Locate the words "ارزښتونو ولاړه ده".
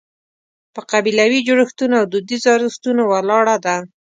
2.57-3.75